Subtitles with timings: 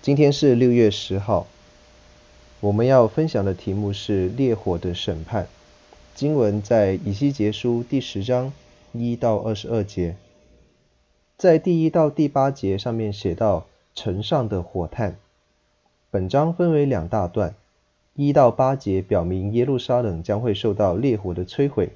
[0.00, 1.48] 今天是六月十号，
[2.60, 5.48] 我们要分享的题目是烈火的审判。
[6.14, 8.52] 经文在以西结书第十章
[8.92, 10.14] 一到二十二节，
[11.36, 15.16] 在第一到第八节上面写到城上的火炭。
[16.10, 17.54] 本章分为两大段，
[18.14, 21.90] 一到八节表明耶路撒冷将会受到烈火的摧毁。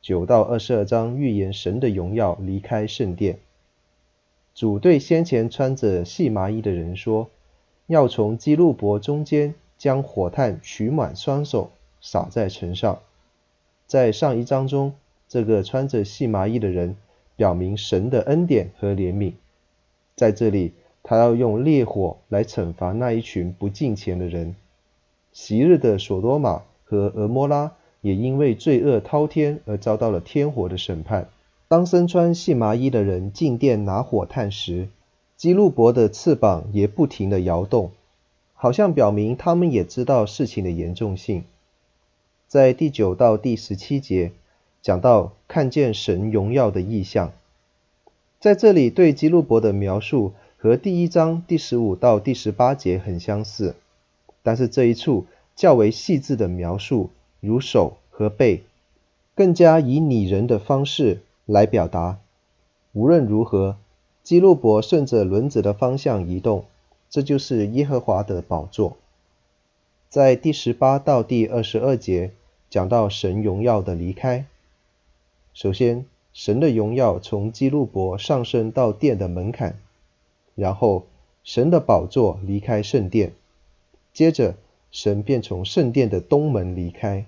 [0.00, 3.40] 九到二十二章预言神的荣耀离开圣殿。
[4.54, 7.28] 主对先前穿着细麻衣的人说
[7.88, 13.00] ：“要从基路伯中间将火炭取满双手，撒在城上。”
[13.88, 14.94] 在上一章中，
[15.28, 16.96] 这个穿着细麻衣的人
[17.34, 19.32] 表明神的恩典和怜悯。
[20.14, 24.54] 在这里，他要用烈火来惩罚那一群不敬虔的人。
[25.32, 31.28] 昔日的所多玛和蛾摩拉也因为罪恶滔天而遭到了天火的审判。
[31.74, 34.86] 当身穿细麻衣的人进殿拿火炭时，
[35.36, 37.90] 基路伯的翅膀也不停地摇动，
[38.52, 41.42] 好像表明他们也知道事情的严重性。
[42.46, 44.30] 在第九到第十七节
[44.82, 47.32] 讲到看见神荣耀的异象，
[48.38, 53.74] 在这里对基路伯的描述和第一章第十五到第十八节很相似，
[54.44, 58.62] 但是这一处较为细致的描述，如手和背，
[59.34, 61.18] 更加以拟人的方式。
[61.46, 62.20] 来表达，
[62.92, 63.76] 无论如何，
[64.22, 66.64] 基路伯顺着轮子的方向移动，
[67.10, 68.96] 这就是耶和华的宝座。
[70.08, 72.30] 在第十八到第二十二节
[72.70, 74.46] 讲到神荣耀的离开。
[75.52, 79.76] 首先，神的荣耀从基路伯上升到殿的门槛，
[80.54, 81.04] 然后
[81.42, 83.32] 神的宝座离开圣殿，
[84.14, 84.54] 接着
[84.90, 87.26] 神便从圣殿的东门离开。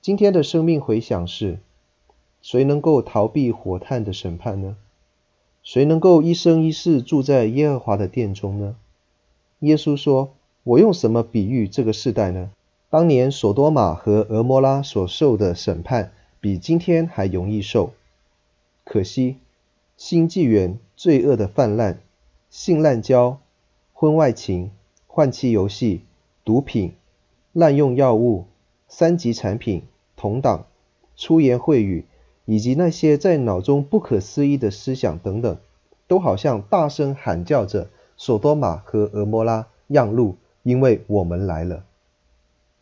[0.00, 1.58] 今天的生命回响是。
[2.48, 4.76] 谁能够逃避火炭的审判呢？
[5.64, 8.76] 谁能够一生一世住在耶和华的殿中呢？
[9.58, 12.52] 耶稣说：“我用什么比喻这个世代呢？
[12.88, 17.94] 当年所多玛和蛾摩拉所受的审判，比今天还容易受。
[18.84, 19.38] 可惜，
[19.96, 21.98] 新纪元罪恶的泛滥，
[22.48, 23.40] 性滥交、
[23.92, 24.70] 婚外情、
[25.08, 26.02] 换妻游戏、
[26.44, 26.92] 毒品、
[27.52, 28.44] 滥用药物、
[28.86, 29.82] 三级产品、
[30.14, 30.66] 同党、
[31.16, 32.04] 出言秽语。”
[32.46, 35.58] 以及那些在脑中不可思议的思想等等，
[36.08, 41.84] 都好像大声喊叫着：“所多玛和蛾摩拉，让路，因为我们来了。”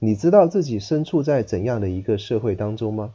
[0.00, 3.12] 你知道自己身处在怎样的一个社会当中吗？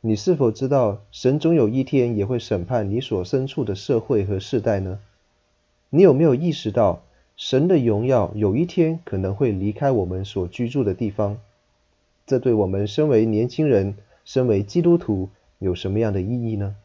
[0.00, 5.00] 你是否知道神总有一天也会审判你所身处的社会和世代呢？
[5.90, 7.02] 你有没有意识到
[7.36, 11.38] 神的荣耀有一天可能会离开我们所居住的地方？
[12.26, 13.96] 这对我们身为年轻人，
[14.26, 16.76] 身为基督徒有什么样的意义呢？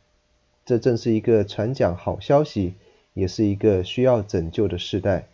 [0.64, 2.76] 这正是一个传讲好消息，
[3.16, 5.28] 也是一个需要拯救的时代。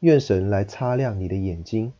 [0.00, 1.92] 愿神来擦亮你的眼睛，